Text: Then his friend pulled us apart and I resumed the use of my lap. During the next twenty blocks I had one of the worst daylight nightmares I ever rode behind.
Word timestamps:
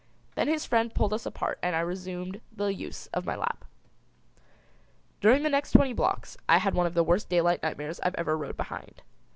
Then 0.33 0.47
his 0.47 0.65
friend 0.65 0.91
pulled 0.95 1.13
us 1.13 1.27
apart 1.27 1.59
and 1.61 1.75
I 1.75 1.79
resumed 1.81 2.41
the 2.51 2.73
use 2.73 3.05
of 3.13 3.23
my 3.27 3.35
lap. 3.35 3.65
During 5.19 5.43
the 5.43 5.47
next 5.49 5.73
twenty 5.73 5.93
blocks 5.93 6.37
I 6.49 6.57
had 6.57 6.73
one 6.73 6.87
of 6.87 6.95
the 6.95 7.03
worst 7.03 7.29
daylight 7.29 7.61
nightmares 7.61 7.99
I 7.99 8.09
ever 8.17 8.35
rode 8.35 8.57
behind. 8.57 9.03